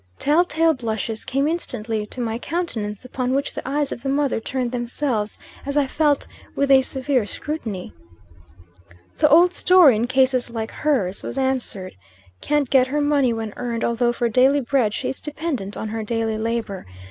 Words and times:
"Tell 0.17 0.43
tale 0.43 0.73
blushes 0.73 1.23
came 1.23 1.47
instantly 1.47 2.07
to 2.07 2.21
my 2.21 2.39
countenance, 2.39 3.05
upon 3.05 3.35
which 3.35 3.53
the 3.53 3.61
eyes 3.69 3.91
of 3.91 4.01
the 4.01 4.09
mother 4.09 4.39
turned 4.39 4.71
themselves, 4.71 5.37
as 5.63 5.77
I 5.77 5.85
felt, 5.85 6.25
with 6.55 6.71
a 6.71 6.81
severe 6.81 7.27
scrutiny. 7.27 7.93
"'The 9.19 9.29
old 9.29 9.53
story 9.53 9.95
in 9.95 10.07
cases 10.07 10.49
like 10.49 10.71
hers,' 10.71 11.21
was 11.21 11.37
answered. 11.37 11.93
'Can't 12.41 12.71
get 12.71 12.87
her 12.87 12.99
money 12.99 13.31
when 13.31 13.53
earned, 13.57 13.83
although, 13.83 14.11
for 14.11 14.27
daily 14.27 14.61
bread, 14.61 14.91
she 14.95 15.07
is 15.09 15.21
dependent 15.21 15.77
on 15.77 15.89
her 15.89 16.01
daily 16.01 16.39
labor. 16.39 16.87